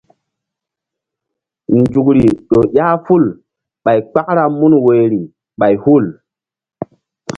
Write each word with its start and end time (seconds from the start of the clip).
Nzukri 1.77 2.23
ƴo 2.49 2.59
ƴah 2.75 2.93
ful 3.05 3.23
ɓay 3.83 3.99
kpakra 4.09 4.43
mun 4.57 4.73
woyri 4.85 5.21
ɓay 5.59 5.73
hul. 5.83 6.05